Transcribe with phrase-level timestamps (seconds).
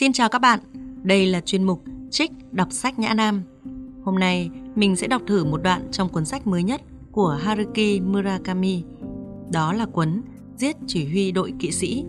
[0.00, 0.60] Xin chào các bạn,
[1.02, 3.42] đây là chuyên mục Trích đọc sách Nhã Nam.
[4.04, 6.80] Hôm nay mình sẽ đọc thử một đoạn trong cuốn sách mới nhất
[7.12, 8.82] của Haruki Murakami.
[9.52, 10.22] Đó là cuốn
[10.56, 12.04] Giết chỉ huy đội kỵ sĩ.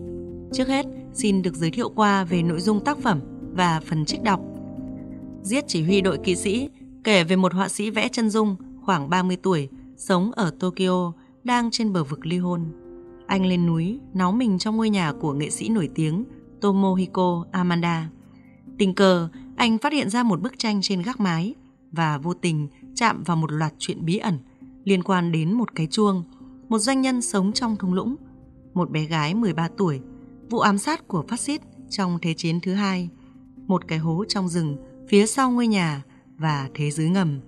[0.54, 3.20] Trước hết, xin được giới thiệu qua về nội dung tác phẩm
[3.52, 4.42] và phần trích đọc.
[5.44, 6.70] Giết chỉ huy đội kỵ sĩ
[7.04, 11.14] kể về một họa sĩ vẽ chân dung khoảng 30 tuổi, sống ở Tokyo,
[11.44, 12.66] đang trên bờ vực ly hôn.
[13.28, 16.24] Anh lên núi, náu mình trong ngôi nhà của nghệ sĩ nổi tiếng
[16.62, 18.10] Tomohiko Amanda.
[18.78, 21.56] Tình cờ, anh phát hiện ra một bức tranh trên gác mái
[21.92, 24.38] và vô tình chạm vào một loạt chuyện bí ẩn
[24.84, 26.24] liên quan đến một cái chuông,
[26.70, 28.16] một doanh nhân sống trong thung lũng,
[28.74, 30.02] một bé gái 13 tuổi,
[30.50, 33.10] vụ ám sát của phát xít trong Thế chiến thứ hai,
[33.68, 34.78] một cái hố trong rừng
[35.10, 36.04] phía sau ngôi nhà
[36.38, 37.40] và thế giới ngầm.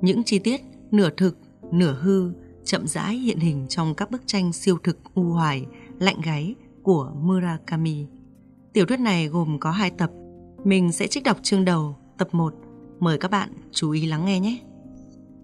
[0.00, 1.38] Những chi tiết nửa thực,
[1.72, 2.32] nửa hư
[2.64, 5.66] chậm rãi hiện hình trong các bức tranh siêu thực u hoài,
[5.98, 8.06] lạnh gáy của Murakami.
[8.76, 10.10] Tiểu thuyết này gồm có hai tập.
[10.64, 12.54] Mình sẽ trích đọc chương đầu, tập 1.
[13.00, 14.58] Mời các bạn chú ý lắng nghe nhé.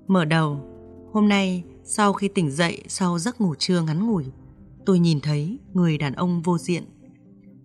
[0.06, 0.60] Mở đầu,
[1.12, 4.24] hôm nay sau khi tỉnh dậy sau giấc ngủ trưa ngắn ngủi,
[4.86, 6.84] tôi nhìn thấy người đàn ông vô diện.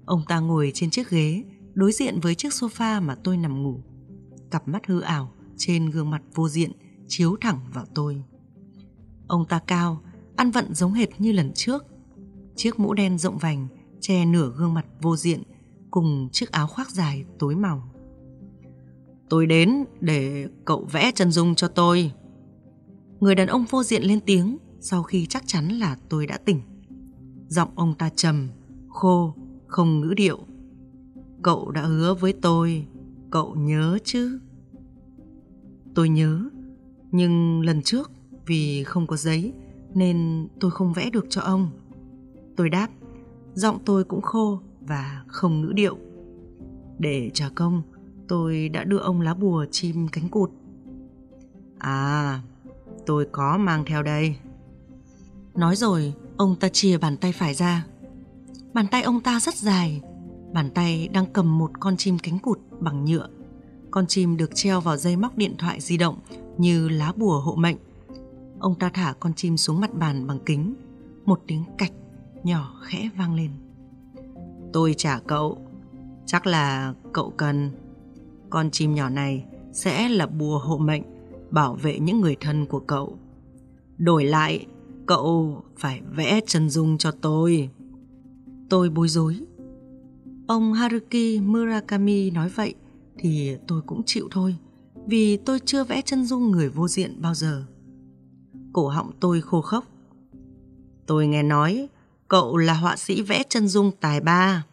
[0.06, 3.84] Ông ta ngồi trên chiếc ghế đối diện với chiếc sofa mà tôi nằm ngủ.
[4.52, 6.72] Cặp mắt hư ảo trên gương mặt vô diện
[7.08, 8.24] chiếu thẳng vào tôi.
[9.28, 10.02] Ông ta cao,
[10.36, 11.86] ăn vận giống hệt như lần trước.
[12.56, 13.68] Chiếc mũ đen rộng vành
[14.02, 15.44] che nửa gương mặt vô diện
[15.92, 17.90] cùng chiếc áo khoác dài tối màu.
[19.30, 22.12] Tôi đến để cậu vẽ chân dung cho tôi.
[23.20, 26.62] Người đàn ông vô diện lên tiếng sau khi chắc chắn là tôi đã tỉnh.
[27.48, 28.50] Giọng ông ta trầm,
[28.90, 29.34] khô,
[29.68, 30.40] không ngữ điệu.
[31.42, 32.88] Cậu đã hứa với tôi,
[33.32, 34.40] cậu nhớ chứ?
[35.96, 36.50] Tôi nhớ,
[37.12, 38.12] nhưng lần trước
[38.46, 39.54] vì không có giấy
[39.94, 41.70] nên tôi không vẽ được cho ông.
[42.56, 42.90] Tôi đáp,
[43.54, 45.98] giọng tôi cũng khô và không ngữ điệu.
[47.00, 47.82] Để trả công,
[48.28, 50.52] tôi đã đưa ông lá bùa chim cánh cụt.
[51.78, 52.42] À,
[53.06, 54.36] tôi có mang theo đây.
[55.56, 57.86] Nói rồi, ông ta chia bàn tay phải ra.
[58.74, 60.02] Bàn tay ông ta rất dài,
[60.54, 63.28] bàn tay đang cầm một con chim cánh cụt bằng nhựa.
[63.92, 66.20] Con chim được treo vào dây móc điện thoại di động
[66.58, 67.78] như lá bùa hộ mệnh.
[68.60, 70.74] Ông ta thả con chim xuống mặt bàn bằng kính.
[71.26, 71.92] Một tiếng cạch
[72.44, 73.52] nhỏ khẽ vang lên.
[74.78, 75.58] Tôi trả cậu.
[76.26, 77.72] Chắc là cậu cần.
[78.50, 81.04] Con chim nhỏ này sẽ là bùa hộ mệnh
[81.52, 83.18] bảo vệ những người thân của cậu.
[83.98, 84.66] Đổi lại,
[85.06, 87.70] cậu phải vẽ chân dung cho tôi.
[88.70, 89.40] Tôi bối rối.
[90.48, 92.74] Ông Haruki Murakami nói vậy
[93.18, 94.56] thì tôi cũng chịu thôi,
[95.06, 97.64] vì tôi chưa vẽ chân dung người vô diện bao giờ
[98.74, 99.86] cổ họng tôi khô khốc.
[101.06, 101.90] Tôi nghe nói
[102.28, 104.66] cậu là họa sĩ vẽ chân dung tài ba.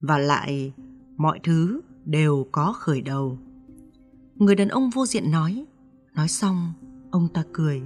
[0.00, 0.72] Và lại,
[1.16, 3.38] mọi thứ đều có khởi đầu.
[4.34, 5.64] Người đàn ông vô diện nói.
[6.14, 6.72] Nói xong,
[7.10, 7.82] ông ta cười.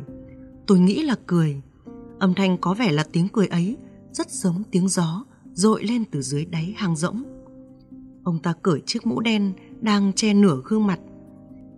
[0.67, 1.63] Tôi nghĩ là cười.
[2.19, 3.77] Âm thanh có vẻ là tiếng cười ấy
[4.13, 7.23] rất giống tiếng gió dội lên từ dưới đáy hang rỗng.
[8.25, 11.01] Ông ta cởi chiếc mũ đen đang che nửa gương mặt.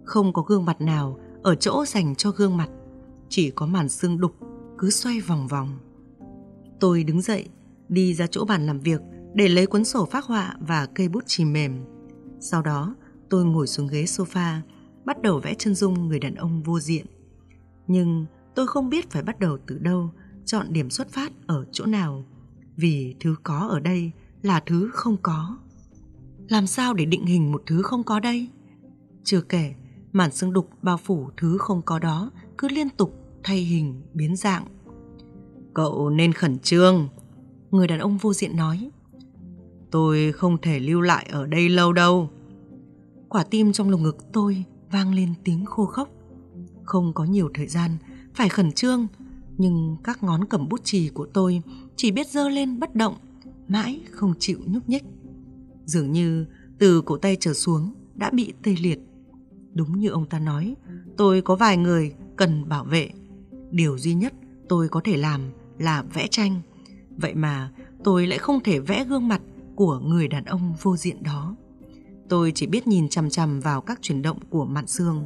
[0.04, 2.68] Không có gương mặt nào ở chỗ dành cho gương mặt
[3.28, 4.32] chỉ có màn xương đục
[4.78, 5.78] cứ xoay vòng vòng.
[6.80, 7.48] Tôi đứng dậy,
[7.88, 9.00] đi ra chỗ bàn làm việc
[9.34, 11.84] để lấy cuốn sổ phác họa và cây bút chì mềm.
[12.40, 12.94] Sau đó,
[13.30, 14.60] tôi ngồi xuống ghế sofa,
[15.04, 17.06] bắt đầu vẽ chân dung người đàn ông vô diện.
[17.86, 20.10] Nhưng tôi không biết phải bắt đầu từ đâu,
[20.44, 22.24] chọn điểm xuất phát ở chỗ nào,
[22.76, 24.12] vì thứ có ở đây
[24.42, 25.58] là thứ không có.
[26.48, 28.48] Làm sao để định hình một thứ không có đây?
[29.24, 29.74] Chưa kể,
[30.12, 34.36] màn xương đục bao phủ thứ không có đó cứ liên tục thay hình biến
[34.36, 34.64] dạng.
[35.74, 37.08] Cậu nên khẩn trương,
[37.70, 38.90] người đàn ông vô diện nói.
[39.90, 42.30] Tôi không thể lưu lại ở đây lâu đâu.
[43.28, 46.08] Quả tim trong lồng ngực tôi vang lên tiếng khô khốc.
[46.84, 47.90] Không có nhiều thời gian,
[48.34, 49.06] phải khẩn trương,
[49.58, 51.62] nhưng các ngón cầm bút chì của tôi
[51.96, 53.14] chỉ biết dơ lên bất động,
[53.68, 55.04] mãi không chịu nhúc nhích.
[55.84, 56.46] Dường như
[56.78, 58.98] từ cổ tay trở xuống đã bị tê liệt.
[59.72, 60.76] Đúng như ông ta nói,
[61.16, 63.10] tôi có vài người cần bảo vệ
[63.70, 64.32] điều duy nhất
[64.68, 65.40] tôi có thể làm
[65.78, 66.60] là vẽ tranh.
[67.16, 67.70] Vậy mà
[68.04, 69.40] tôi lại không thể vẽ gương mặt
[69.74, 71.56] của người đàn ông vô diện đó.
[72.28, 75.22] Tôi chỉ biết nhìn chằm chằm vào các chuyển động của mạn xương.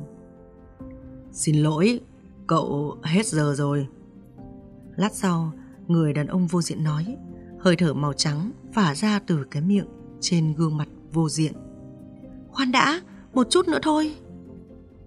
[1.33, 2.01] Xin lỗi,
[2.47, 3.87] cậu hết giờ rồi.
[4.97, 5.53] Lát sau,
[5.87, 7.17] người đàn ông vô diện nói,
[7.61, 9.87] hơi thở màu trắng phả ra từ cái miệng
[10.21, 11.53] trên gương mặt vô diện.
[12.49, 13.01] Khoan đã,
[13.35, 14.15] một chút nữa thôi.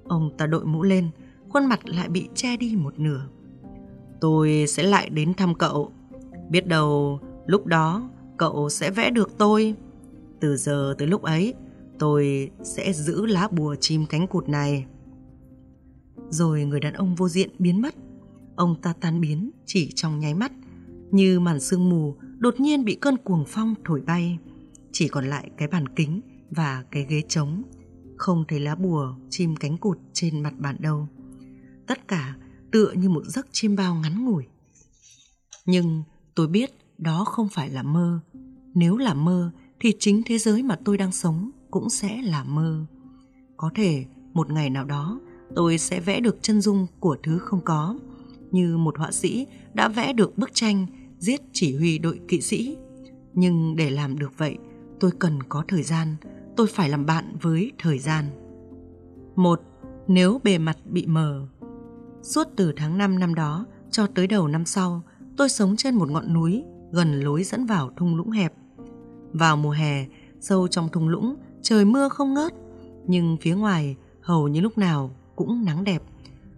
[0.03, 1.09] Ông ta đội mũ lên,
[1.49, 3.27] khuôn mặt lại bị che đi một nửa.
[4.21, 5.91] Tôi sẽ lại đến thăm cậu.
[6.49, 9.75] Biết đâu lúc đó cậu sẽ vẽ được tôi.
[10.39, 11.53] Từ giờ tới lúc ấy,
[11.99, 14.85] tôi sẽ giữ lá bùa chim cánh cụt này.
[16.29, 17.95] Rồi người đàn ông vô diện biến mất.
[18.55, 20.51] Ông ta tan biến chỉ trong nháy mắt,
[21.11, 24.37] như màn sương mù đột nhiên bị cơn cuồng phong thổi bay.
[24.91, 27.63] Chỉ còn lại cái bàn kính và cái ghế trống,
[28.17, 31.07] không thấy lá bùa chim cánh cụt trên mặt bàn đâu.
[31.87, 32.35] Tất cả
[32.71, 34.43] tựa như một giấc chiêm bao ngắn ngủi.
[35.65, 36.03] Nhưng
[36.35, 38.19] tôi biết đó không phải là mơ.
[38.73, 42.85] Nếu là mơ thì chính thế giới mà tôi đang sống cũng sẽ là mơ.
[43.57, 45.19] Có thể một ngày nào đó
[45.55, 47.99] tôi sẽ vẽ được chân dung của thứ không có,
[48.51, 50.85] như một họa sĩ đã vẽ được bức tranh
[51.19, 52.77] giết chỉ huy đội kỵ sĩ.
[53.33, 54.57] Nhưng để làm được vậy,
[54.99, 56.15] tôi cần có thời gian,
[56.57, 58.25] tôi phải làm bạn với thời gian.
[59.35, 59.61] Một,
[60.07, 61.47] nếu bề mặt bị mờ.
[62.23, 65.01] Suốt từ tháng 5 năm đó cho tới đầu năm sau,
[65.37, 68.53] tôi sống trên một ngọn núi gần lối dẫn vào thung lũng hẹp.
[69.33, 70.05] Vào mùa hè,
[70.39, 72.53] sâu trong thung lũng, trời mưa không ngớt,
[73.07, 76.03] nhưng phía ngoài hầu như lúc nào cũng nắng đẹp.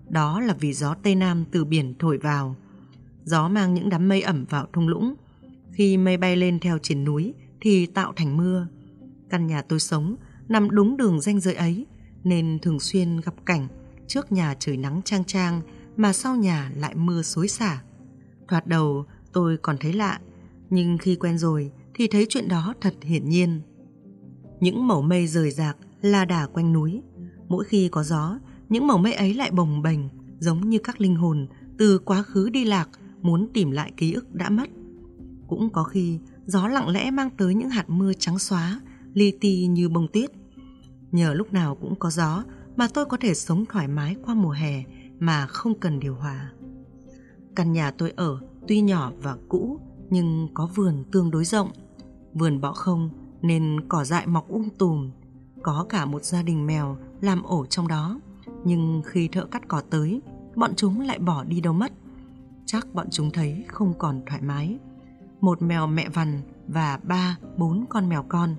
[0.10, 2.56] Đó là vì gió Tây Nam từ biển thổi vào.
[3.24, 5.16] Gió mang những đám mây ẩm vào thung lũng.
[5.72, 8.68] Khi mây bay lên theo triển núi thì tạo thành mưa.
[9.30, 10.16] Căn nhà tôi sống
[10.48, 11.86] nằm đúng đường ranh giới ấy
[12.24, 13.68] nên thường xuyên gặp cảnh
[14.14, 15.62] trước nhà trời nắng trang trang
[15.98, 17.82] mà sau nhà lại mưa xối xả.
[18.48, 20.20] Thoạt đầu tôi còn thấy lạ,
[20.70, 23.62] nhưng khi quen rồi thì thấy chuyện đó thật hiển nhiên.
[24.60, 27.02] Những mẩu mây rời rạc la đà quanh núi.
[27.48, 28.40] Mỗi khi có gió,
[28.70, 30.00] những mẩu mây ấy lại bồng bềnh
[30.40, 32.90] giống như các linh hồn từ quá khứ đi lạc
[33.22, 34.70] muốn tìm lại ký ức đã mất.
[35.48, 38.82] Cũng có khi gió lặng lẽ mang tới những hạt mưa trắng xóa,
[39.14, 40.32] li ti như bông tuyết.
[41.12, 42.44] Nhờ lúc nào cũng có gió
[42.76, 44.84] mà tôi có thể sống thoải mái qua mùa hè
[45.20, 46.52] mà không cần điều hòa.
[47.56, 49.80] Căn nhà tôi ở tuy nhỏ và cũ
[50.10, 51.70] nhưng có vườn tương đối rộng.
[52.34, 53.10] Vườn bọ không
[53.42, 55.12] nên cỏ dại mọc um tùm.
[55.62, 58.20] Có cả một gia đình mèo làm ổ trong đó.
[58.66, 60.22] Nhưng khi thợ cắt cỏ tới,
[60.56, 61.92] bọn chúng lại bỏ đi đâu mất.
[62.66, 64.78] Chắc bọn chúng thấy không còn thoải mái.
[65.42, 68.56] Một mèo mẹ vằn và ba, bốn con mèo con.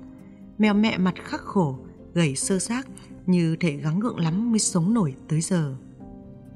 [0.58, 1.78] Mèo mẹ mặt khắc khổ,
[2.14, 2.86] gầy sơ xác
[3.26, 5.74] như thể gắng gượng lắm mới sống nổi tới giờ.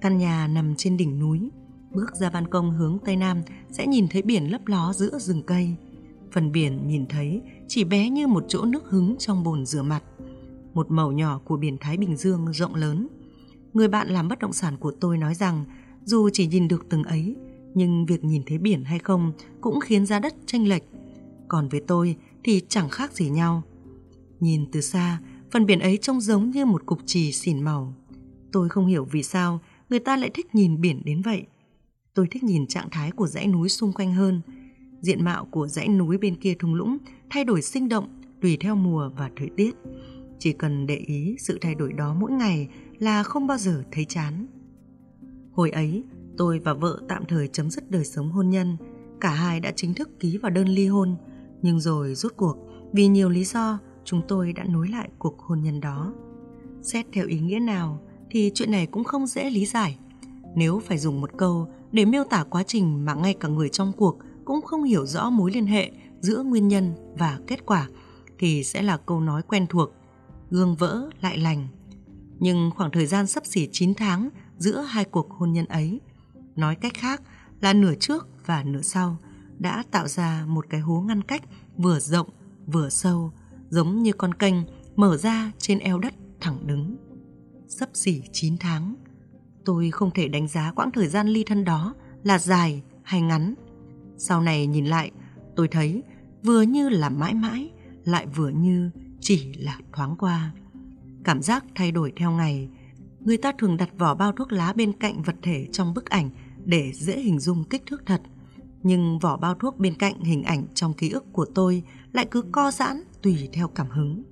[0.01, 1.51] Căn nhà nằm trên đỉnh núi,
[1.93, 5.43] bước ra ban công hướng tây nam sẽ nhìn thấy biển lấp ló giữa rừng
[5.43, 5.75] cây.
[6.33, 10.03] Phần biển nhìn thấy chỉ bé như một chỗ nước hứng trong bồn rửa mặt.
[10.75, 13.09] Một màu nhỏ của biển Thái Bình Dương rộng lớn.
[13.73, 15.65] Người bạn làm bất động sản của tôi nói rằng
[16.05, 17.37] dù chỉ nhìn được từng ấy,
[17.75, 20.83] nhưng việc nhìn thấy biển hay không cũng khiến giá đất tranh lệch.
[21.49, 23.63] Còn với tôi thì chẳng khác gì nhau.
[24.41, 25.21] Nhìn từ xa,
[25.51, 27.95] phần biển ấy trông giống như một cục trì xỉn màu.
[28.53, 29.61] Tôi không hiểu vì sao
[29.91, 31.47] người ta lại thích nhìn biển đến vậy.
[32.15, 34.41] Tôi thích nhìn trạng thái của dãy núi xung quanh hơn.
[35.01, 36.99] Diện mạo của dãy núi bên kia thung lũng
[37.31, 39.75] thay đổi sinh động tùy theo mùa và thời tiết.
[40.39, 42.69] Chỉ cần để ý sự thay đổi đó mỗi ngày
[42.99, 44.47] là không bao giờ thấy chán.
[45.53, 46.05] Hồi ấy,
[46.37, 48.77] tôi và vợ tạm thời chấm dứt đời sống hôn nhân.
[49.21, 51.17] Cả hai đã chính thức ký vào đơn ly hôn.
[51.63, 52.57] Nhưng rồi rốt cuộc,
[52.93, 56.13] vì nhiều lý do, chúng tôi đã nối lại cuộc hôn nhân đó.
[56.83, 58.01] Xét theo ý nghĩa nào
[58.31, 59.99] thì chuyện này cũng không dễ lý giải.
[60.55, 63.93] Nếu phải dùng một câu để miêu tả quá trình mà ngay cả người trong
[63.97, 65.91] cuộc cũng không hiểu rõ mối liên hệ
[66.21, 67.89] giữa nguyên nhân và kết quả
[68.39, 69.91] thì sẽ là câu nói quen thuộc,
[70.51, 71.69] gương vỡ lại lành.
[72.39, 76.01] Nhưng khoảng thời gian sắp xỉ 9 tháng giữa hai cuộc hôn nhân ấy,
[76.57, 77.23] nói cách khác
[77.61, 79.17] là nửa trước và nửa sau,
[79.59, 81.43] đã tạo ra một cái hố ngăn cách
[81.77, 82.29] vừa rộng
[82.67, 83.33] vừa sâu,
[83.69, 84.55] giống như con kênh
[84.97, 86.97] mở ra trên eo đất thẳng đứng.
[87.69, 88.95] Sắp xỉ 9 tháng,
[89.65, 93.55] tôi không thể đánh giá quãng thời gian ly thân đó là dài hay ngắn.
[94.17, 95.11] Sau này nhìn lại,
[95.57, 96.03] tôi thấy
[96.43, 97.71] vừa như là mãi mãi,
[98.05, 100.53] lại vừa như chỉ là thoáng qua.
[101.25, 102.69] Cảm giác thay đổi theo ngày.
[103.21, 106.31] Người ta thường đặt vỏ bao thuốc lá bên cạnh vật thể trong bức ảnh
[106.65, 108.23] để dễ hình dung kích thước thật.
[108.83, 112.43] Nhưng vỏ bao thuốc bên cạnh hình ảnh trong ký ức của tôi lại cứ
[112.53, 114.23] co giãn tùy theo cảm hứng.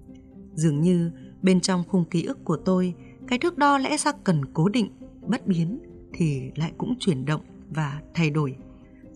[0.54, 1.11] Dường như
[1.42, 2.95] bên trong khung ký ức của tôi,
[3.28, 4.90] cái thước đo lẽ ra cần cố định,
[5.26, 5.78] bất biến
[6.12, 7.40] thì lại cũng chuyển động
[7.71, 8.56] và thay đổi.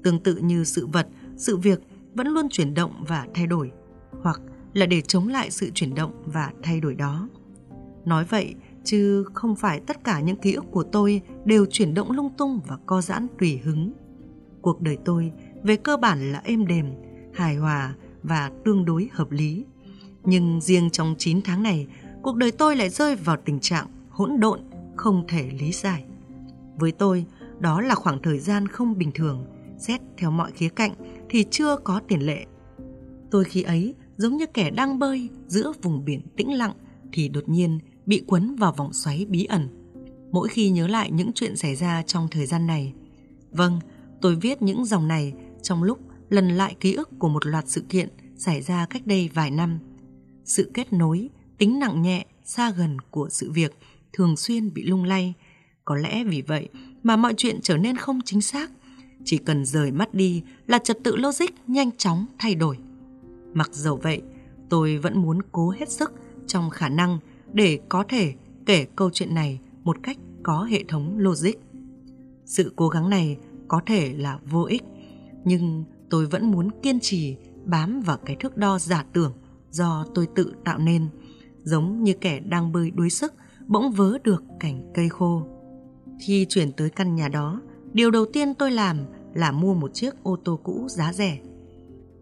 [0.02, 1.81] Tương tự như sự vật, sự việc
[2.14, 3.71] vẫn luôn chuyển động và thay đổi,
[4.23, 4.40] hoặc
[4.73, 7.29] là để chống lại sự chuyển động và thay đổi đó.
[8.05, 12.11] Nói vậy, chứ không phải tất cả những ký ức của tôi đều chuyển động
[12.11, 13.93] lung tung và co giãn tùy hứng.
[14.62, 16.87] Cuộc đời tôi về cơ bản là êm đềm,
[17.35, 19.65] hài hòa và tương đối hợp lý.
[20.25, 21.87] Nhưng riêng trong 9 tháng này,
[22.23, 24.61] cuộc đời tôi lại rơi vào tình trạng hỗn độn,
[24.97, 26.05] không thể lý giải.
[26.77, 27.25] Với tôi,
[27.59, 29.45] đó là khoảng thời gian không bình thường,
[29.79, 30.93] xét theo mọi khía cạnh
[31.29, 32.47] thì chưa có tiền lệ.
[33.31, 36.73] Tôi khi ấy giống như kẻ đang bơi giữa vùng biển tĩnh lặng
[37.12, 39.69] thì đột nhiên bị quấn vào vòng xoáy bí ẩn.
[40.33, 42.93] Mỗi khi nhớ lại những chuyện xảy ra trong thời gian này.
[43.50, 43.81] Vâng,
[44.21, 45.99] tôi viết những dòng này trong lúc
[46.31, 49.79] lần lại ký ức của một loạt sự kiện xảy ra cách đây vài năm.
[50.45, 53.77] Sự kết nối, tính nặng nhẹ, xa gần của sự việc
[54.13, 55.35] thường xuyên bị lung lay.
[55.85, 56.69] Có lẽ vì vậy
[57.03, 58.71] mà mọi chuyện trở nên không chính xác.
[59.25, 62.79] Chỉ cần rời mắt đi là trật tự logic nhanh chóng thay đổi.
[63.55, 64.23] Mặc dầu vậy,
[64.69, 66.13] tôi vẫn muốn cố hết sức
[66.47, 67.19] trong khả năng
[67.53, 68.35] để có thể
[68.67, 71.55] kể câu chuyện này một cách có hệ thống logic.
[72.45, 73.37] Sự cố gắng này
[73.69, 74.83] có thể là vô ích,
[75.45, 79.33] nhưng tôi vẫn muốn kiên trì bám vào cái thước đo giả tưởng
[79.71, 81.09] do tôi tự tạo nên,
[81.62, 83.35] giống như kẻ đang bơi đuối sức
[83.67, 85.47] bỗng vớ được cảnh cây khô.
[86.21, 87.61] Khi chuyển tới căn nhà đó,
[87.93, 88.99] điều đầu tiên tôi làm
[89.35, 91.38] là mua một chiếc ô tô cũ giá rẻ.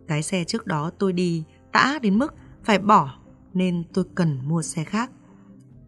[0.09, 3.14] Cái xe trước đó tôi đi tã đến mức phải bỏ
[3.54, 5.11] nên tôi cần mua xe khác.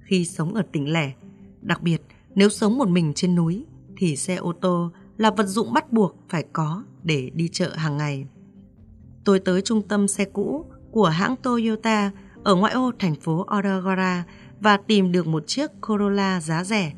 [0.00, 1.12] Khi sống ở tỉnh lẻ,
[1.60, 2.02] đặc biệt
[2.34, 3.66] nếu sống một mình trên núi
[3.96, 4.90] thì xe ô tô
[5.20, 8.26] là vật dụng bắt buộc phải có để đi chợ hàng ngày.
[9.24, 12.10] Tôi tới trung tâm xe cũ của hãng Toyota
[12.44, 14.24] ở ngoại ô thành phố Odagara
[14.60, 16.92] và tìm được một chiếc Corolla giá rẻ.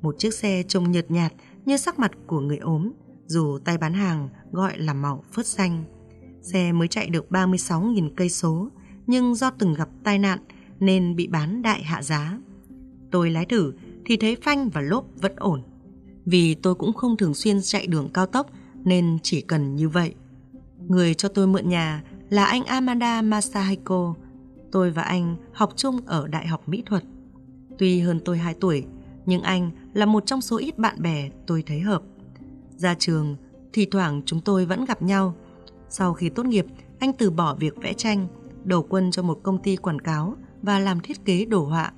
[0.00, 1.32] Một chiếc xe trông nhợt nhạt
[1.64, 2.92] như sắc mặt của người ốm,
[3.26, 5.84] dù tay bán hàng gọi là màu phớt xanh.
[6.40, 8.68] Xe mới chạy được 36.000 cây số,
[9.06, 10.38] nhưng do từng gặp tai nạn
[10.80, 12.38] nên bị bán đại hạ giá.
[13.10, 13.72] Tôi lái thử
[14.04, 15.62] thì thấy phanh và lốp vẫn ổn.
[16.26, 18.50] Vì tôi cũng không thường xuyên chạy đường cao tốc
[18.84, 20.14] nên chỉ cần như vậy.
[20.88, 24.14] Người cho tôi mượn nhà là anh Amanda Masahiko.
[24.72, 27.04] Tôi và anh học chung ở Đại học Mỹ thuật.
[27.78, 28.84] Tuy hơn tôi 2 tuổi,
[29.26, 32.02] nhưng anh là một trong số ít bạn bè tôi thấy hợp.
[32.76, 33.36] Ra trường,
[33.72, 35.34] thì thoảng chúng tôi vẫn gặp nhau.
[35.88, 36.66] Sau khi tốt nghiệp,
[36.98, 38.26] anh từ bỏ việc vẽ tranh,
[38.64, 41.92] đầu quân cho một công ty quảng cáo và làm thiết kế đồ họa.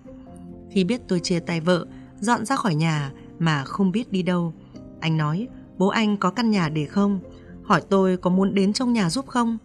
[0.71, 1.87] Khi biết tôi chia tay vợ,
[2.21, 3.12] dọn ra khỏi nhà
[3.44, 4.54] mà không biết đi đâu,
[5.00, 5.48] anh nói
[5.78, 7.20] bố anh có căn nhà để không?
[7.64, 9.58] Hỏi tôi có muốn đến trong nhà giúp không?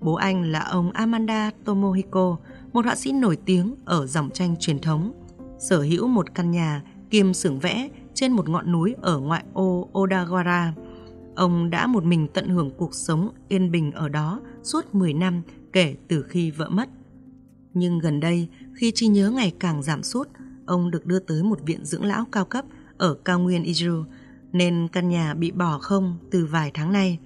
[0.00, 2.36] Bố anh là ông Amanda Tomohiko,
[2.72, 5.12] một họa sĩ nổi tiếng ở dòng tranh truyền thống,
[5.58, 9.88] sở hữu một căn nhà kiêm xưởng vẽ trên một ngọn núi ở ngoại ô
[9.92, 10.72] Odawara.
[11.36, 15.42] Ông đã một mình tận hưởng cuộc sống yên bình ở đó suốt 10 năm
[15.72, 16.88] kể từ khi vợ mất.
[17.74, 20.28] Nhưng gần đây, khi trí nhớ ngày càng giảm sút,
[20.66, 22.64] ông được đưa tới một viện dưỡng lão cao cấp
[22.98, 24.04] ở cao nguyên Izu,
[24.52, 27.18] nên căn nhà bị bỏ không từ vài tháng nay.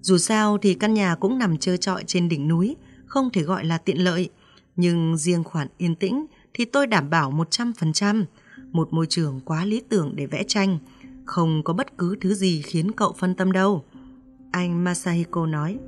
[0.00, 2.76] Dù sao thì căn nhà cũng nằm trơ trọi trên đỉnh núi,
[3.06, 4.30] không thể gọi là tiện lợi.
[4.76, 8.24] Nhưng riêng khoản yên tĩnh thì tôi đảm bảo 100%,
[8.72, 10.78] một môi trường quá lý tưởng để vẽ tranh,
[11.24, 13.84] không có bất cứ thứ gì khiến cậu phân tâm đâu.
[14.50, 15.78] Anh Masahiko nói,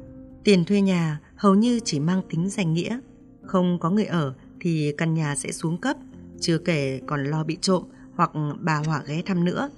[0.44, 3.00] tiền thuê nhà hầu như chỉ mang tính danh nghĩa.
[3.42, 5.96] Không có người ở thì căn nhà sẽ xuống cấp,
[6.40, 7.82] chưa kể còn lo bị trộm
[8.14, 9.70] hoặc bà hỏa ghé thăm nữa.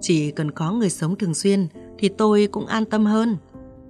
[0.00, 3.36] Chỉ cần có người sống thường xuyên thì tôi cũng an tâm hơn.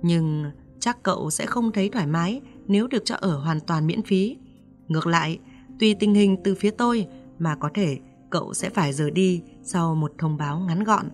[0.02, 0.44] Nhưng
[0.80, 4.36] chắc cậu sẽ không thấy thoải mái nếu được cho ở hoàn toàn miễn phí.
[4.88, 5.38] Ngược lại,
[5.80, 7.06] tùy tình hình từ phía tôi
[7.38, 7.98] mà có thể
[8.30, 11.06] cậu sẽ phải rời đi sau một thông báo ngắn gọn.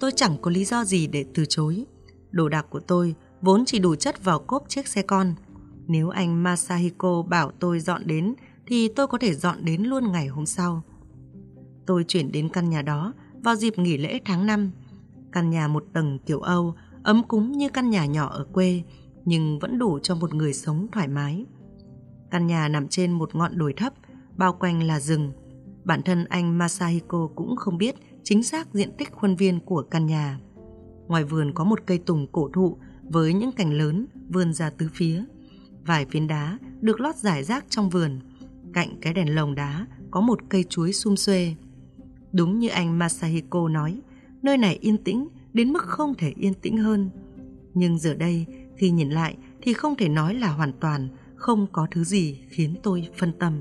[0.00, 1.84] Tôi chẳng có lý do gì để từ chối.
[2.30, 5.34] Đồ đạc của tôi vốn chỉ đủ chất vào cốp chiếc xe con.
[5.86, 8.34] Nếu anh Masahiko bảo tôi dọn đến
[8.66, 10.82] thì tôi có thể dọn đến luôn ngày hôm sau.
[11.86, 13.12] Tôi chuyển đến căn nhà đó
[13.42, 14.70] vào dịp nghỉ lễ tháng 5.
[15.32, 18.82] Căn nhà một tầng kiểu Âu, ấm cúng như căn nhà nhỏ ở quê,
[19.24, 21.46] nhưng vẫn đủ cho một người sống thoải mái.
[22.30, 23.92] Căn nhà nằm trên một ngọn đồi thấp,
[24.36, 25.32] bao quanh là rừng.
[25.84, 30.06] Bản thân anh Masahiko cũng không biết chính xác diện tích khuôn viên của căn
[30.06, 30.38] nhà.
[31.08, 34.88] Ngoài vườn có một cây tùng cổ thụ với những cành lớn vươn ra tứ
[34.94, 35.24] phía.
[35.86, 38.20] Vài phiến đá được lót rải rác trong vườn.
[38.72, 41.54] Cạnh cái đèn lồng đá có một cây chuối sum xuê.
[42.32, 44.00] Đúng như anh Masahiko nói,
[44.42, 47.10] nơi này yên tĩnh đến mức không thể yên tĩnh hơn.
[47.74, 48.46] Nhưng giờ đây,
[48.76, 52.74] khi nhìn lại thì không thể nói là hoàn toàn không có thứ gì khiến
[52.82, 53.52] tôi phân tâm.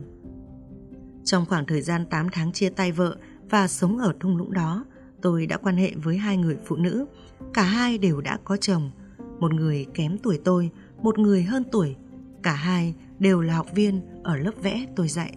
[1.24, 3.18] Trong khoảng thời gian 8 tháng chia tay vợ
[3.50, 4.86] và sống ở thung lũng đó,
[5.22, 7.06] tôi đã quan hệ với hai người phụ nữ.
[7.54, 8.92] Cả hai đều đã có chồng,
[9.40, 10.70] một người kém tuổi tôi,
[11.02, 11.96] một người hơn tuổi.
[12.44, 15.36] Cả hai đều là học viên ở lớp vẽ tôi dạy.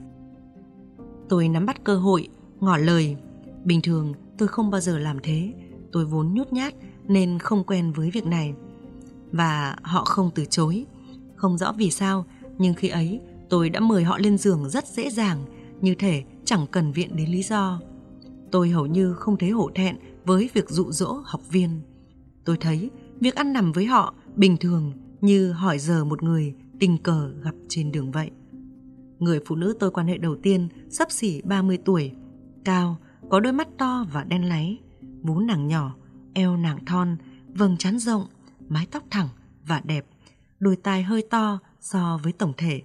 [1.28, 2.28] Tôi nắm bắt cơ hội,
[2.64, 3.16] ngỏ lời.
[3.64, 5.52] Bình thường tôi không bao giờ làm thế,
[5.92, 6.74] tôi vốn nhút nhát
[7.08, 8.54] nên không quen với việc này.
[9.32, 10.86] Và họ không từ chối.
[11.36, 12.24] Không rõ vì sao,
[12.58, 15.44] nhưng khi ấy tôi đã mời họ lên giường rất dễ dàng,
[15.80, 17.80] như thể chẳng cần viện đến lý do.
[18.50, 21.80] Tôi hầu như không thấy hổ thẹn với việc dụ dỗ học viên.
[22.44, 22.90] Tôi thấy
[23.20, 27.54] việc ăn nằm với họ bình thường như hỏi giờ một người tình cờ gặp
[27.68, 28.30] trên đường vậy.
[29.18, 32.12] Người phụ nữ tôi quan hệ đầu tiên sắp xỉ 30 tuổi,
[32.64, 32.96] cao,
[33.30, 34.80] có đôi mắt to và đen láy,
[35.22, 35.94] vú nàng nhỏ,
[36.34, 37.16] eo nàng thon,
[37.54, 38.26] vầng trán rộng,
[38.68, 39.28] mái tóc thẳng
[39.66, 40.06] và đẹp,
[40.60, 42.82] đôi tai hơi to so với tổng thể.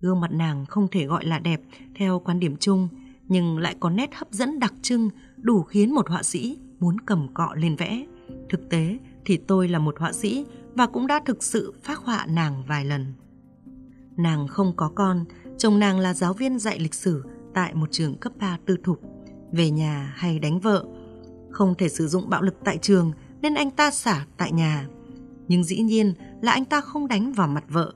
[0.00, 1.60] Gương mặt nàng không thể gọi là đẹp
[1.94, 2.88] theo quan điểm chung,
[3.28, 7.34] nhưng lại có nét hấp dẫn đặc trưng đủ khiến một họa sĩ muốn cầm
[7.34, 8.06] cọ lên vẽ.
[8.48, 12.26] Thực tế thì tôi là một họa sĩ và cũng đã thực sự phác họa
[12.26, 13.14] nàng vài lần.
[14.16, 15.24] Nàng không có con,
[15.58, 19.00] chồng nàng là giáo viên dạy lịch sử tại một trường cấp 3 tư thục.
[19.52, 20.84] Về nhà hay đánh vợ,
[21.50, 24.88] không thể sử dụng bạo lực tại trường nên anh ta xả tại nhà.
[25.48, 27.94] Nhưng dĩ nhiên là anh ta không đánh vào mặt vợ.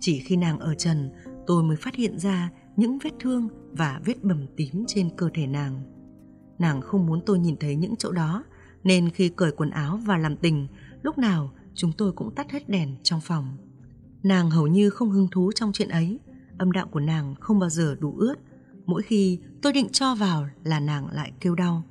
[0.00, 1.10] Chỉ khi nàng ở trần,
[1.46, 5.46] tôi mới phát hiện ra những vết thương và vết bầm tím trên cơ thể
[5.46, 5.82] nàng.
[6.58, 8.44] Nàng không muốn tôi nhìn thấy những chỗ đó,
[8.84, 10.66] nên khi cởi quần áo và làm tình,
[11.02, 13.56] lúc nào chúng tôi cũng tắt hết đèn trong phòng.
[14.22, 16.18] Nàng hầu như không hứng thú trong chuyện ấy,
[16.58, 18.34] âm đạo của nàng không bao giờ đủ ướt.
[18.86, 21.82] Mỗi khi tôi định cho vào là nàng lại kêu đau.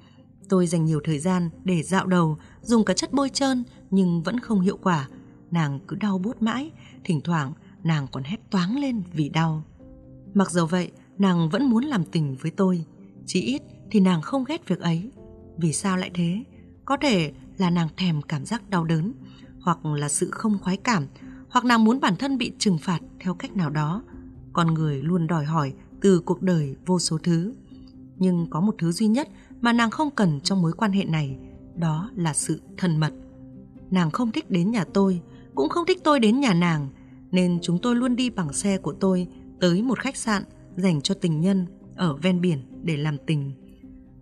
[0.50, 4.40] Tôi dành nhiều thời gian để dạo đầu, dùng cả chất bôi trơn nhưng vẫn
[4.40, 5.08] không hiệu quả.
[5.52, 6.72] Nàng cứ đau buốt mãi,
[7.04, 7.54] thỉnh thoảng
[7.84, 9.64] nàng còn hét toáng lên vì đau.
[10.34, 12.86] Mặc dầu vậy, nàng vẫn muốn làm tình với tôi.
[13.26, 15.12] Chỉ ít thì nàng không ghét việc ấy.
[15.58, 16.44] Vì sao lại thế?
[16.86, 19.14] Có thể là nàng thèm cảm giác đau đớn,
[19.62, 21.06] hoặc là sự không khoái cảm,
[21.50, 24.04] hoặc nàng muốn bản thân bị trừng phạt theo cách nào đó.
[24.54, 27.54] Con người luôn đòi hỏi từ cuộc đời vô số thứ.
[28.18, 29.30] Nhưng có một thứ duy nhất
[29.62, 31.38] mà nàng không cần trong mối quan hệ này,
[31.76, 33.14] đó là sự thân mật.
[33.92, 35.22] Nàng không thích đến nhà tôi,
[35.56, 36.88] cũng không thích tôi đến nhà nàng,
[37.32, 39.28] nên chúng tôi luôn đi bằng xe của tôi
[39.60, 40.44] tới một khách sạn
[40.76, 41.66] dành cho tình nhân
[41.96, 43.52] ở ven biển để làm tình.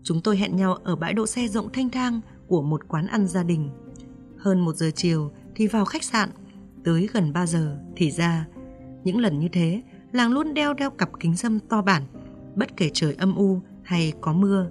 [0.03, 3.27] Chúng tôi hẹn nhau ở bãi đỗ xe rộng thanh thang của một quán ăn
[3.27, 3.69] gia đình.
[4.38, 6.29] Hơn một giờ chiều thì vào khách sạn,
[6.84, 8.48] tới gần 3 giờ thì ra.
[9.03, 9.81] Những lần như thế,
[10.17, 12.03] làng luôn đeo đeo cặp kính dâm to bản,
[12.56, 14.69] bất kể trời âm u hay có mưa.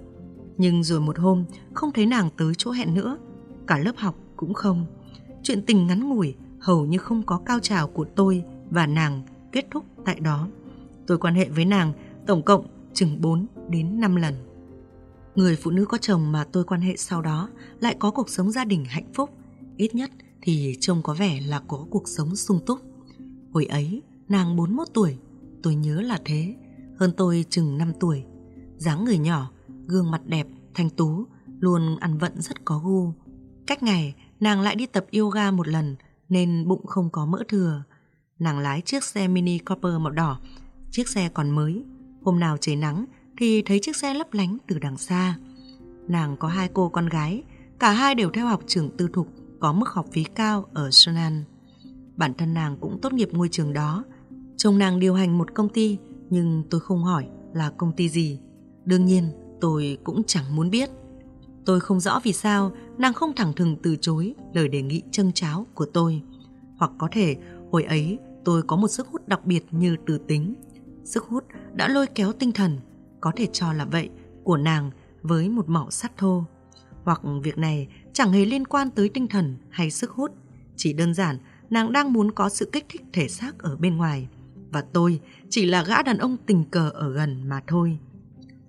[0.57, 3.17] Nhưng rồi một hôm, không thấy nàng tới chỗ hẹn nữa,
[3.67, 4.85] cả lớp học cũng không.
[5.43, 9.65] Chuyện tình ngắn ngủi, hầu như không có cao trào của tôi và nàng kết
[9.71, 10.47] thúc tại đó.
[11.07, 11.93] Tôi quan hệ với nàng
[12.27, 14.33] tổng cộng chừng 4 đến 5 lần.
[15.35, 18.51] Người phụ nữ có chồng mà tôi quan hệ sau đó lại có cuộc sống
[18.51, 19.29] gia đình hạnh phúc,
[19.77, 22.79] ít nhất thì trông có vẻ là có cuộc sống sung túc.
[23.51, 25.17] Hồi ấy, nàng 41 tuổi,
[25.67, 26.55] tôi nhớ là thế,
[26.99, 28.23] hơn tôi chừng 5 tuổi.
[28.77, 29.51] dáng người nhỏ,
[29.87, 31.25] gương mặt đẹp, thanh tú,
[31.59, 33.13] luôn ăn vận rất có gu.
[33.67, 35.95] Cách ngày, nàng lại đi tập yoga một lần
[36.29, 37.83] nên bụng không có mỡ thừa.
[38.39, 40.39] Nàng lái chiếc xe Mini Cooper màu đỏ,
[40.91, 41.83] chiếc xe còn mới.
[42.23, 43.05] Hôm nào trời nắng
[43.37, 45.37] thì thấy chiếc xe lấp lánh từ đằng xa.
[46.07, 47.43] Nàng có hai cô con gái,
[47.79, 49.27] cả hai đều theo học trường tư thục
[49.59, 51.43] có mức học phí cao ở Sunan.
[52.15, 54.03] Bản thân nàng cũng tốt nghiệp ngôi trường đó.
[54.57, 55.97] Chồng nàng điều hành một công ty,
[56.29, 58.39] nhưng tôi không hỏi là công ty gì.
[58.85, 60.89] Đương nhiên, tôi cũng chẳng muốn biết.
[61.65, 65.31] Tôi không rõ vì sao nàng không thẳng thừng từ chối lời đề nghị trâng
[65.31, 66.21] cháo của tôi.
[66.77, 67.35] Hoặc có thể
[67.71, 70.53] hồi ấy tôi có một sức hút đặc biệt như từ tính.
[71.03, 71.43] Sức hút
[71.73, 72.79] đã lôi kéo tinh thần,
[73.21, 74.09] có thể cho là vậy,
[74.43, 74.91] của nàng
[75.21, 76.43] với một mỏ sắt thô.
[77.03, 80.31] Hoặc việc này chẳng hề liên quan tới tinh thần hay sức hút,
[80.75, 81.37] chỉ đơn giản
[81.69, 84.27] nàng đang muốn có sự kích thích thể xác ở bên ngoài.
[84.71, 87.99] Và tôi chỉ là gã đàn ông tình cờ ở gần mà thôi.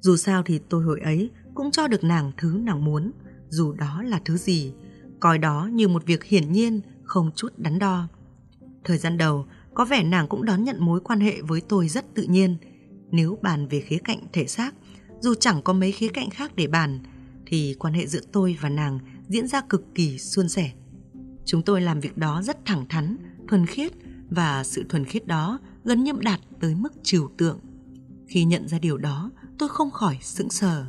[0.01, 3.13] Dù sao thì tôi hồi ấy cũng cho được nàng thứ nàng muốn,
[3.49, 4.73] dù đó là thứ gì,
[5.21, 8.09] coi đó như một việc hiển nhiên, không chút đắn đo.
[8.85, 12.15] Thời gian đầu, có vẻ nàng cũng đón nhận mối quan hệ với tôi rất
[12.15, 12.57] tự nhiên.
[13.11, 14.75] Nếu bàn về khía cạnh thể xác,
[15.21, 17.01] dù chẳng có mấy khía cạnh khác để bàn,
[17.47, 20.73] thì quan hệ giữa tôi và nàng diễn ra cực kỳ suôn sẻ.
[21.45, 23.17] Chúng tôi làm việc đó rất thẳng thắn,
[23.49, 23.93] thuần khiết
[24.31, 25.59] và sự thuần khiết đó
[25.89, 27.59] gần như đạt tới mức trừu tượng.
[28.27, 30.87] Khi nhận ra điều đó, tôi không khỏi sững sờ.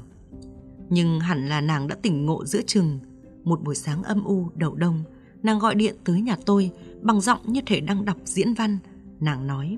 [0.90, 3.00] Nhưng hẳn là nàng đã tỉnh ngộ giữa chừng.
[3.44, 5.04] Một buổi sáng âm u đầu đông,
[5.44, 8.78] nàng gọi điện tới nhà tôi bằng giọng như thể đang đọc diễn văn.
[9.20, 9.78] Nàng nói,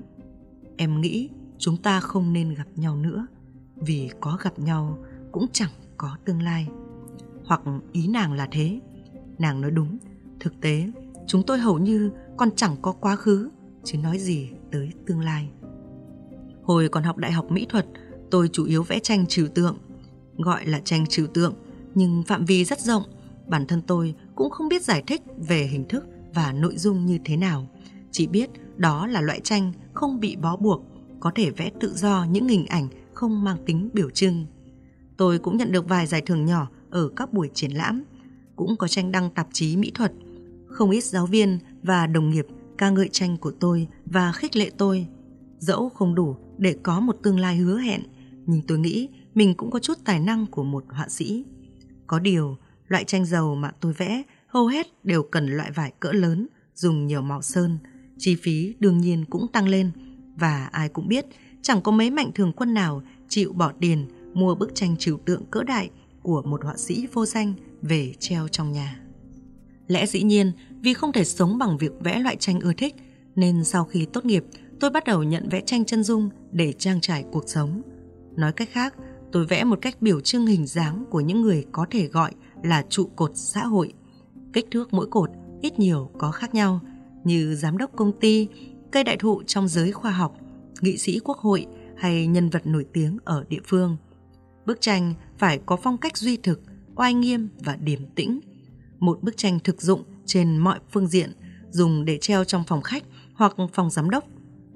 [0.76, 3.26] em nghĩ chúng ta không nên gặp nhau nữa,
[3.76, 4.98] vì có gặp nhau
[5.32, 6.68] cũng chẳng có tương lai.
[7.44, 7.60] Hoặc
[7.92, 8.80] ý nàng là thế.
[9.38, 9.98] Nàng nói đúng,
[10.40, 10.92] thực tế
[11.26, 13.50] chúng tôi hầu như còn chẳng có quá khứ,
[13.84, 15.48] chứ nói gì tới tương lai.
[16.62, 17.86] Hồi còn học đại học mỹ thuật,
[18.30, 19.78] tôi chủ yếu vẽ tranh trừu tượng
[20.38, 21.54] gọi là tranh trừu tượng
[21.94, 23.02] nhưng phạm vi rất rộng.
[23.46, 27.18] Bản thân tôi cũng không biết giải thích về hình thức và nội dung như
[27.24, 27.68] thế nào.
[28.10, 30.82] Chỉ biết đó là loại tranh không bị bó buộc
[31.20, 34.46] có thể vẽ tự do những hình ảnh không mang tính biểu trưng.
[35.16, 38.02] Tôi cũng nhận được vài giải thưởng nhỏ ở các buổi triển lãm.
[38.56, 40.12] Cũng có tranh đăng tạp chí mỹ thuật.
[40.66, 42.46] Không ít giáo viên và đồng nghiệp
[42.82, 45.06] ca ngợi tranh của tôi và khích lệ tôi.
[45.58, 48.02] Dẫu không đủ để có một tương lai hứa hẹn,
[48.46, 51.44] nhưng tôi nghĩ mình cũng có chút tài năng của một họa sĩ.
[52.06, 52.56] Có điều,
[52.88, 57.06] loại tranh dầu mà tôi vẽ hầu hết đều cần loại vải cỡ lớn, dùng
[57.06, 57.78] nhiều màu sơn.
[58.18, 59.90] Chi phí đương nhiên cũng tăng lên.
[60.36, 61.26] Và ai cũng biết,
[61.62, 65.44] chẳng có mấy mạnh thường quân nào chịu bỏ tiền mua bức tranh trừu tượng
[65.50, 65.90] cỡ đại
[66.22, 69.00] của một họa sĩ vô danh về treo trong nhà.
[69.86, 72.94] Lẽ dĩ nhiên, vì không thể sống bằng việc vẽ loại tranh ưa thích,
[73.34, 74.44] nên sau khi tốt nghiệp,
[74.80, 77.82] tôi bắt đầu nhận vẽ tranh chân dung để trang trải cuộc sống.
[78.36, 78.94] Nói cách khác,
[79.32, 82.84] tôi vẽ một cách biểu trưng hình dáng của những người có thể gọi là
[82.88, 83.92] trụ cột xã hội.
[84.52, 86.80] Kích thước mỗi cột ít nhiều có khác nhau,
[87.24, 88.48] như giám đốc công ty,
[88.90, 90.36] cây đại thụ trong giới khoa học,
[90.80, 91.66] nghị sĩ quốc hội
[91.96, 93.96] hay nhân vật nổi tiếng ở địa phương.
[94.66, 96.60] Bức tranh phải có phong cách duy thực,
[96.96, 98.40] oai nghiêm và điềm tĩnh.
[98.98, 101.32] Một bức tranh thực dụng trên mọi phương diện,
[101.70, 103.04] dùng để treo trong phòng khách
[103.34, 104.24] hoặc phòng giám đốc.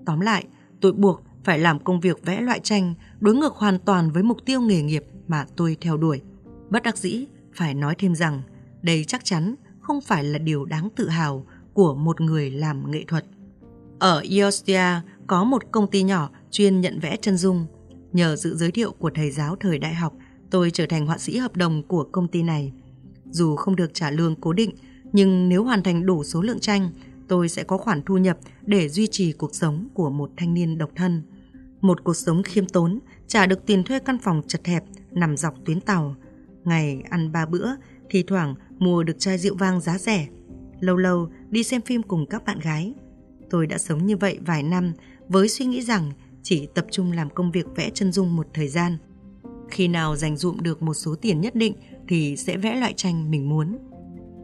[0.07, 0.45] Tóm lại,
[0.81, 4.39] tôi buộc phải làm công việc vẽ loại tranh đối ngược hoàn toàn với mục
[4.45, 6.23] tiêu nghề nghiệp mà tôi theo đuổi.
[6.71, 8.43] Bất đắc dĩ, phải nói thêm rằng
[8.83, 13.05] đây chắc chắn không phải là điều đáng tự hào của một người làm nghệ
[13.09, 13.25] thuật.
[13.99, 17.67] Ở Iostia có một công ty nhỏ chuyên nhận vẽ chân dung.
[18.13, 20.15] Nhờ sự giới thiệu của thầy giáo thời đại học,
[20.51, 22.73] tôi trở thành họa sĩ hợp đồng của công ty này.
[23.31, 24.75] Dù không được trả lương cố định,
[25.17, 26.91] nhưng nếu hoàn thành đủ số lượng tranh,
[27.29, 30.79] tôi sẽ có khoản thu nhập để duy trì cuộc sống của một thanh niên
[30.79, 31.23] độc thân.
[31.81, 35.55] Một cuộc sống khiêm tốn, trả được tiền thuê căn phòng chật hẹp nằm dọc
[35.65, 36.17] tuyến tàu.
[36.65, 37.69] Ngày ăn ba bữa,
[38.11, 40.29] thì thoảng mua được chai rượu vang giá rẻ.
[40.81, 42.95] Lâu lâu đi xem phim cùng các bạn gái.
[43.51, 44.93] Tôi đã sống như vậy vài năm
[45.29, 48.69] với suy nghĩ rằng chỉ tập trung làm công việc vẽ chân dung một thời
[48.69, 48.97] gian.
[49.71, 51.75] Khi nào dành dụm được một số tiền nhất định
[52.09, 53.79] thì sẽ vẽ loại tranh mình muốn.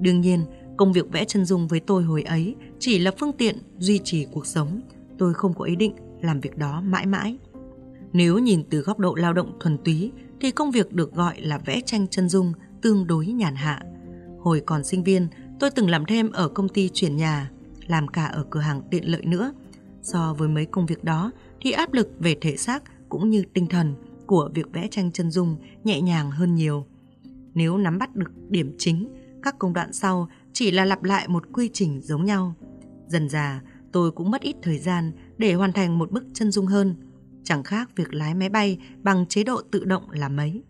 [0.03, 0.45] Đương nhiên,
[0.77, 4.27] công việc vẽ chân dung với tôi hồi ấy chỉ là phương tiện duy trì
[4.33, 4.81] cuộc sống.
[5.19, 7.39] Tôi không có ý định làm việc đó mãi mãi.
[8.13, 11.59] Nếu nhìn từ góc độ lao động thuần túy thì công việc được gọi là
[11.59, 13.83] vẽ tranh chân dung tương đối nhàn hạ.
[14.41, 15.29] Hồi còn sinh viên,
[15.61, 17.51] tôi từng làm thêm ở công ty chuyển nhà,
[17.87, 19.53] làm cả ở cửa hàng tiện lợi nữa.
[20.03, 21.31] So với mấy công việc đó
[21.61, 23.95] thì áp lực về thể xác cũng như tinh thần
[24.27, 26.87] của việc vẽ tranh chân dung nhẹ nhàng hơn nhiều.
[27.55, 29.09] Nếu nắm bắt được điểm chính,
[29.43, 32.55] các công đoạn sau chỉ là lặp lại một quy trình giống nhau.
[33.07, 33.63] Dần dà,
[33.93, 36.97] tôi cũng mất ít thời gian để hoàn thành một bức chân dung hơn.
[37.45, 40.63] Chẳng khác việc lái máy bay bằng chế độ tự động là mấy.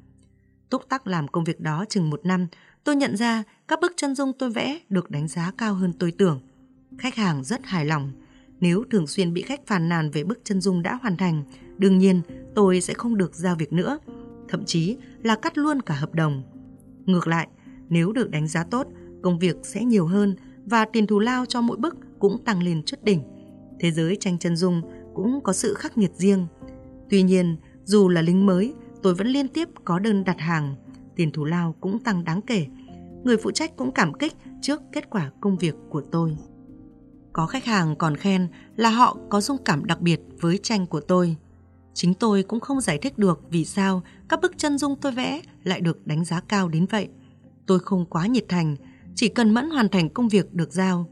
[0.71, 2.47] Túc tắc làm công việc đó chừng một năm,
[2.85, 6.13] tôi nhận ra các bức chân dung tôi vẽ được đánh giá cao hơn tôi
[6.13, 6.41] tưởng.
[6.99, 8.13] Khách hàng rất hài lòng.
[8.61, 11.45] Nếu thường xuyên bị khách phàn nàn về bức chân dung đã hoàn thành,
[11.79, 12.23] đương nhiên
[12.55, 13.99] tôi sẽ không được giao việc nữa,
[14.49, 16.43] thậm chí là cắt luôn cả hợp đồng.
[17.07, 17.49] Ngược lại,
[17.89, 18.87] nếu được đánh giá tốt,
[19.23, 22.83] công việc sẽ nhiều hơn và tiền thù lao cho mỗi bức cũng tăng lên
[22.87, 23.23] chút đỉnh.
[23.81, 24.83] Thế giới tranh chân dung
[25.15, 26.47] cũng có sự khắc nghiệt riêng.
[27.11, 30.75] Tuy nhiên, dù là lính mới, tôi vẫn liên tiếp có đơn đặt hàng,
[31.17, 32.67] tiền thù lao cũng tăng đáng kể.
[33.25, 36.37] Người phụ trách cũng cảm kích trước kết quả công việc của tôi.
[37.33, 41.01] Có khách hàng còn khen là họ có dung cảm đặc biệt với tranh của
[41.01, 41.37] tôi.
[41.95, 45.41] Chính tôi cũng không giải thích được vì sao các bức chân dung tôi vẽ
[45.65, 47.09] lại được đánh giá cao đến vậy.
[47.67, 48.77] Tôi không quá nhiệt thành,
[49.15, 51.11] chỉ cần mẫn hoàn thành công việc được giao.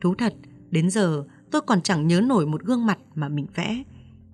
[0.00, 0.34] Thú thật,
[0.70, 3.82] đến giờ tôi còn chẳng nhớ nổi một gương mặt mà mình vẽ.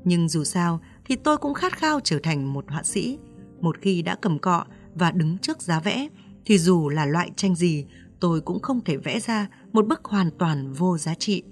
[0.04, 3.18] Nhưng dù sao thì tôi cũng khát khao trở thành một họa sĩ.
[3.60, 6.08] Một khi đã cầm cọ và đứng trước giá vẽ
[6.44, 7.86] thì dù là loại tranh gì
[8.20, 11.42] tôi cũng không thể vẽ ra một bức hoàn toàn vô giá trị.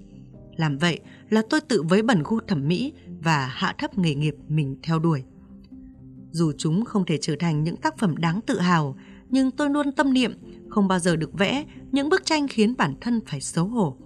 [0.55, 0.99] Làm vậy
[1.29, 4.99] là tôi tự với bẩn gu thẩm mỹ và hạ thấp nghề nghiệp mình theo
[4.99, 5.23] đuổi.
[6.31, 8.95] Dù chúng không thể trở thành những tác phẩm đáng tự hào,
[9.29, 10.33] nhưng tôi luôn tâm niệm
[10.69, 13.97] không bao giờ được vẽ những bức tranh khiến bản thân phải xấu hổ.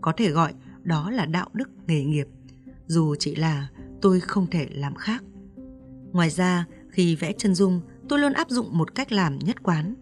[0.00, 2.28] Có thể gọi đó là đạo đức nghề nghiệp.
[2.86, 3.68] Dù chỉ là
[4.02, 5.24] tôi không thể làm khác.
[6.12, 9.94] Ngoài ra, khi vẽ chân dung, tôi luôn áp dụng một cách làm nhất quán.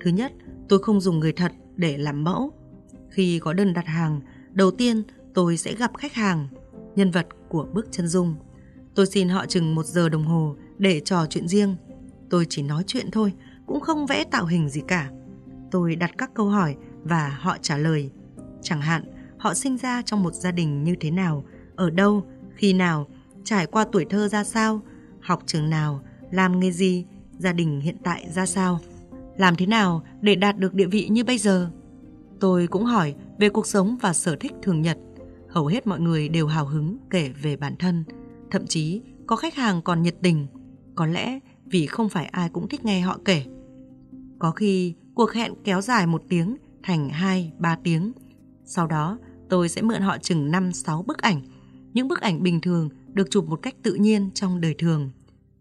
[0.00, 0.32] Thứ nhất,
[0.68, 2.52] tôi không dùng người thật để làm mẫu.
[3.10, 4.20] Khi có đơn đặt hàng,
[4.52, 5.02] đầu tiên
[5.34, 6.48] tôi sẽ gặp khách hàng,
[6.96, 8.34] nhân vật của bức chân dung.
[8.94, 11.76] Tôi xin họ chừng một giờ đồng hồ để trò chuyện riêng.
[12.30, 13.32] Tôi chỉ nói chuyện thôi,
[13.70, 15.10] cũng không vẽ tạo hình gì cả.
[15.70, 18.10] Tôi đặt các câu hỏi và họ trả lời.
[18.62, 19.04] Chẳng hạn,
[19.38, 21.44] họ sinh ra trong một gia đình như thế nào,
[21.76, 23.06] ở đâu, khi nào,
[23.44, 24.80] trải qua tuổi thơ ra sao,
[25.20, 27.06] học trường nào, làm nghề gì,
[27.38, 28.80] gia đình hiện tại ra sao,
[29.36, 31.70] làm thế nào để đạt được địa vị như bây giờ.
[32.40, 34.98] Tôi cũng hỏi về cuộc sống và sở thích thường nhật.
[35.48, 38.04] Hầu hết mọi người đều hào hứng kể về bản thân,
[38.50, 40.46] thậm chí có khách hàng còn nhiệt tình,
[40.94, 43.44] có lẽ vì không phải ai cũng thích nghe họ kể.
[44.40, 48.12] Có khi cuộc hẹn kéo dài một tiếng thành hai, ba tiếng.
[48.64, 51.42] Sau đó tôi sẽ mượn họ chừng 5-6 bức ảnh.
[51.92, 55.10] Những bức ảnh bình thường được chụp một cách tự nhiên trong đời thường.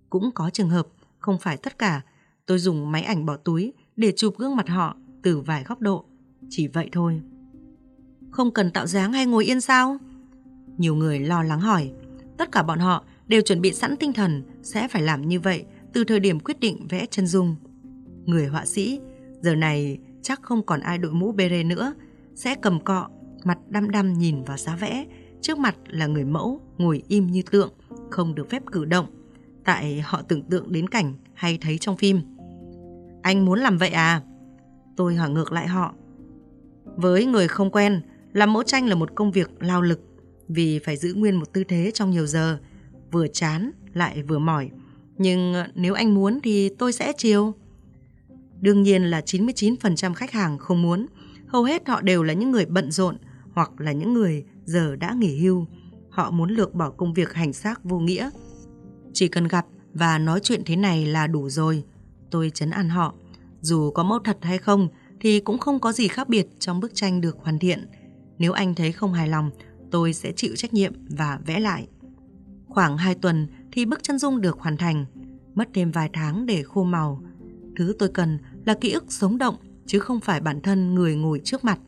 [0.10, 0.88] Cũng có trường hợp,
[1.20, 2.02] không phải tất cả,
[2.46, 6.06] tôi dùng máy ảnh bỏ túi để chụp gương mặt họ từ vài góc độ.
[6.50, 7.22] Chỉ vậy thôi.
[8.32, 9.98] Không cần tạo dáng hay ngồi yên sao?
[10.78, 11.92] Nhiều người lo lắng hỏi.
[12.38, 15.65] Tất cả bọn họ đều chuẩn bị sẵn tinh thần sẽ phải làm như vậy
[15.94, 17.56] từ thời điểm quyết định vẽ chân dung.
[18.25, 18.99] Người họa sĩ,
[19.41, 21.93] giờ này chắc không còn ai đội mũ bê rê nữa,
[22.36, 23.08] sẽ cầm cọ,
[23.43, 25.05] mặt đăm đăm nhìn vào giá vẽ,
[25.41, 27.73] trước mặt là người mẫu ngồi im như tượng,
[28.10, 29.05] không được phép cử động,
[29.63, 32.21] tại họ tưởng tượng đến cảnh hay thấy trong phim.
[33.21, 34.21] Anh muốn làm vậy à?
[34.95, 35.93] Tôi hỏi ngược lại họ.
[36.84, 38.01] Với người không quen,
[38.34, 40.01] làm mẫu tranh là một công việc lao lực
[40.47, 42.60] vì phải giữ nguyên một tư thế trong nhiều giờ,
[43.12, 44.69] vừa chán lại vừa mỏi.
[45.17, 47.53] Nhưng nếu anh muốn thì tôi sẽ chiều.
[48.62, 51.06] Đương nhiên là 99% khách hàng không muốn.
[51.48, 53.17] Hầu hết họ đều là những người bận rộn
[53.54, 55.65] hoặc là những người giờ đã nghỉ hưu.
[56.10, 58.30] Họ muốn lược bỏ công việc hành xác vô nghĩa.
[59.13, 61.84] Chỉ cần gặp và nói chuyện thế này là đủ rồi.
[62.32, 63.13] Tôi chấn an họ.
[63.62, 64.88] Dù có mẫu thật hay không
[65.19, 67.88] thì cũng không có gì khác biệt trong bức tranh được hoàn thiện.
[68.38, 69.52] Nếu anh thấy không hài lòng,
[69.91, 71.88] tôi sẽ chịu trách nhiệm và vẽ lại.
[72.67, 75.06] Khoảng 2 tuần thì bức chân dung được hoàn thành,
[75.56, 77.24] mất thêm vài tháng để khô màu.
[77.76, 78.38] Thứ tôi cần
[78.69, 79.55] là ký ức sống động
[79.86, 81.79] chứ không phải bản thân người ngồi trước mặt.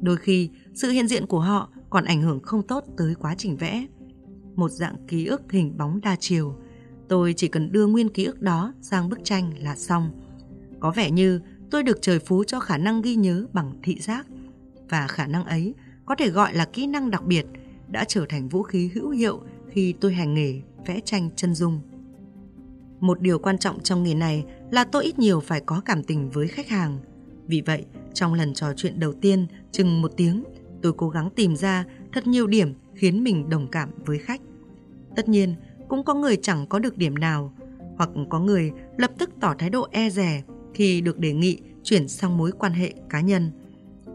[0.00, 3.56] Đôi khi, sự hiện diện của họ còn ảnh hưởng không tốt tới quá trình
[3.56, 3.86] vẽ.
[4.54, 6.56] Một dạng ký ức hình bóng đa chiều.
[7.08, 10.10] Tôi chỉ cần đưa nguyên ký ức đó sang bức tranh là xong.
[10.80, 14.26] Có vẻ như tôi được trời phú cho khả năng ghi nhớ bằng thị giác.
[14.88, 15.74] Và khả năng ấy
[16.06, 17.46] có thể gọi là kỹ năng đặc biệt
[17.88, 21.80] đã trở thành vũ khí hữu hiệu khi tôi hành nghề vẽ tranh chân dung.
[23.00, 24.44] Một điều quan trọng trong nghề này
[24.74, 26.98] là tôi ít nhiều phải có cảm tình với khách hàng.
[27.46, 27.84] Vì vậy,
[28.14, 30.44] trong lần trò chuyện đầu tiên, chừng một tiếng,
[30.82, 34.40] tôi cố gắng tìm ra thật nhiều điểm khiến mình đồng cảm với khách.
[35.16, 35.54] Tất nhiên,
[35.88, 37.54] cũng có người chẳng có được điểm nào,
[37.96, 40.42] hoặc có người lập tức tỏ thái độ e rè
[40.74, 43.50] khi được đề nghị chuyển sang mối quan hệ cá nhân.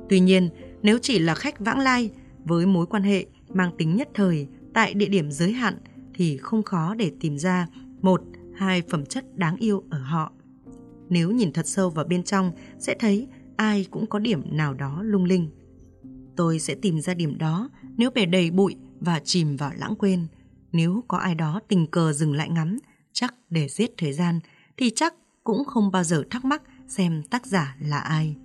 [0.10, 0.50] Tuy nhiên,
[0.82, 2.12] nếu chỉ là khách vãng lai
[2.46, 5.78] với mối quan hệ mang tính nhất thời tại địa điểm giới hạn
[6.14, 7.68] thì không khó để tìm ra
[8.02, 8.22] một,
[8.56, 10.32] hai phẩm chất đáng yêu ở họ.
[11.10, 15.02] Nếu nhìn thật sâu vào bên trong sẽ thấy ai cũng có điểm nào đó
[15.04, 15.50] lung linh.
[16.36, 20.28] Tôi sẽ tìm ra điểm đó nếu bể đầy bụi và chìm vào lãng quên.
[20.72, 22.80] Nếu có ai đó tình cờ dừng lại ngắm,
[23.14, 24.40] chắc để giết thời gian,
[24.78, 28.36] thì chắc cũng không bao giờ thắc mắc xem tác giả là ai.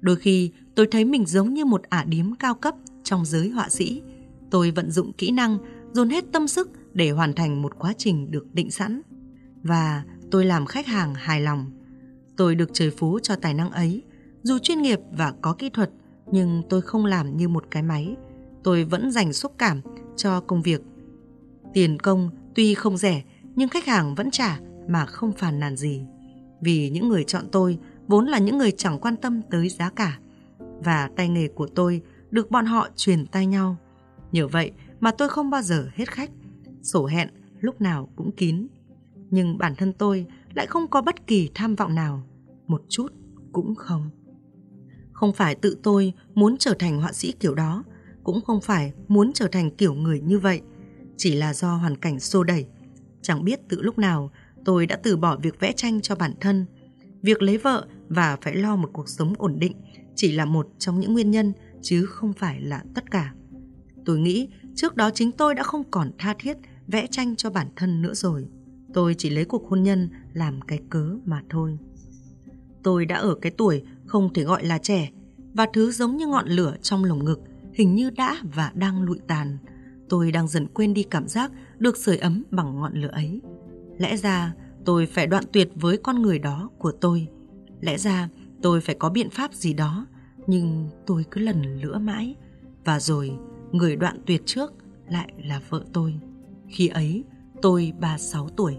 [0.00, 3.68] Đôi khi tôi thấy mình giống như một ả điếm cao cấp trong giới họa
[3.68, 4.02] sĩ.
[4.50, 5.58] Tôi vận dụng kỹ năng,
[5.92, 9.02] dồn hết tâm sức để hoàn thành một quá trình được định sẵn.
[9.62, 11.70] Và tôi làm khách hàng hài lòng.
[12.40, 14.02] Tôi được trời phú cho tài năng ấy.
[14.42, 15.90] Dù chuyên nghiệp và có kỹ thuật,
[16.26, 18.16] nhưng tôi không làm như một cái máy.
[18.62, 19.80] Tôi vẫn dành xúc cảm
[20.16, 20.82] cho công việc.
[21.74, 23.22] Tiền công tuy không rẻ,
[23.56, 26.02] nhưng khách hàng vẫn trả mà không phàn nàn gì.
[26.60, 30.18] Vì những người chọn tôi vốn là những người chẳng quan tâm tới giá cả.
[30.58, 33.76] Và tay nghề của tôi được bọn họ truyền tay nhau.
[34.32, 36.30] Nhờ vậy mà tôi không bao giờ hết khách.
[36.82, 37.28] Sổ hẹn
[37.60, 38.66] lúc nào cũng kín.
[39.30, 42.22] Nhưng bản thân tôi lại không có bất kỳ tham vọng nào.
[42.70, 43.12] Một chút
[43.52, 44.10] cũng không.
[45.12, 47.84] Không phải tự tôi muốn trở thành họa sĩ kiểu đó,
[48.24, 50.60] cũng không phải muốn trở thành kiểu người như vậy.
[51.16, 52.66] Chỉ là do hoàn cảnh xô đẩy.
[53.22, 54.30] Chẳng biết từ lúc nào
[54.64, 56.66] tôi đã từ bỏ việc vẽ tranh cho bản thân.
[57.22, 59.72] Việc lấy vợ và phải lo một cuộc sống ổn định
[60.14, 61.52] chỉ là một trong những nguyên nhân
[61.82, 63.34] chứ không phải là tất cả.
[64.04, 66.56] Tôi nghĩ trước đó chính tôi đã không còn tha thiết
[66.86, 68.48] vẽ tranh cho bản thân nữa rồi.
[68.94, 71.78] Tôi chỉ lấy cuộc hôn nhân làm cái cớ mà thôi.
[72.82, 75.10] Tôi đã ở cái tuổi không thể gọi là trẻ
[75.54, 77.40] và thứ giống như ngọn lửa trong lồng ngực
[77.74, 79.58] hình như đã và đang lụi tàn.
[80.08, 83.40] Tôi đang dần quên đi cảm giác được sưởi ấm bằng ngọn lửa ấy.
[83.98, 87.28] Lẽ ra tôi phải đoạn tuyệt với con người đó của tôi.
[87.80, 88.28] Lẽ ra
[88.62, 90.06] tôi phải có biện pháp gì đó,
[90.46, 92.34] nhưng tôi cứ lần lữa mãi.
[92.84, 93.32] Và rồi,
[93.72, 94.72] người đoạn tuyệt trước
[95.08, 96.20] lại là vợ tôi.
[96.68, 97.24] Khi ấy,
[97.62, 98.76] tôi 36 tuổi.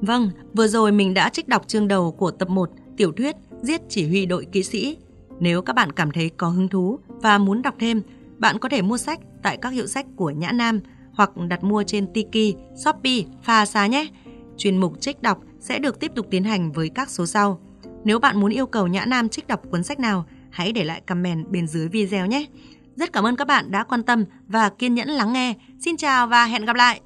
[0.00, 3.80] Vâng, vừa rồi mình đã trích đọc chương đầu của tập 1 tiểu thuyết Giết
[3.88, 4.96] chỉ huy đội kỵ sĩ.
[5.40, 8.02] Nếu các bạn cảm thấy có hứng thú và muốn đọc thêm,
[8.38, 10.80] bạn có thể mua sách tại các hiệu sách của Nhã Nam
[11.12, 14.06] hoặc đặt mua trên Tiki, Shopee, Pha Xá nhé.
[14.56, 17.60] Chuyên mục trích đọc sẽ được tiếp tục tiến hành với các số sau.
[18.04, 21.00] Nếu bạn muốn yêu cầu Nhã Nam trích đọc cuốn sách nào, hãy để lại
[21.06, 22.46] comment bên dưới video nhé.
[22.96, 25.54] Rất cảm ơn các bạn đã quan tâm và kiên nhẫn lắng nghe.
[25.80, 27.00] Xin chào và hẹn gặp lại!